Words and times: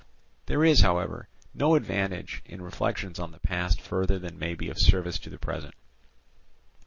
"There 0.47 0.65
is, 0.65 0.81
however, 0.81 1.27
no 1.53 1.75
advantage 1.75 2.41
in 2.47 2.63
reflections 2.63 3.19
on 3.19 3.29
the 3.31 3.39
past 3.39 3.79
further 3.79 4.17
than 4.17 4.39
may 4.39 4.55
be 4.55 4.67
of 4.67 4.79
service 4.79 5.19
to 5.19 5.29
the 5.29 5.37
present. 5.37 5.75